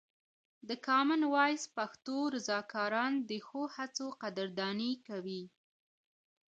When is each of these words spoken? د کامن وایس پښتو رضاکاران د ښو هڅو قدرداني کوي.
د 0.67 0.69
کامن 0.87 1.21
وایس 1.33 1.63
پښتو 1.77 2.17
رضاکاران 2.35 3.13
د 3.29 3.31
ښو 3.45 3.61
هڅو 3.75 4.07
قدرداني 4.21 4.93
کوي. 5.07 5.43